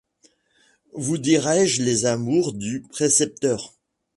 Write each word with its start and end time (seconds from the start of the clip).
Vous 0.93 1.19
dirai-je 1.19 1.83
les 1.83 2.07
amours 2.07 2.53
du 2.53 2.81
précepteur? 2.81 3.75